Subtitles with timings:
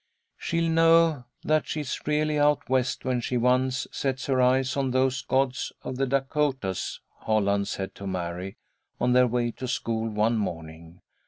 [0.35, 5.21] "She'll know that she's really out West when she once sets her eyes on those
[5.21, 8.57] gods of the Dacotahs," Holland said to Mary
[8.99, 11.01] on their way to school one morning.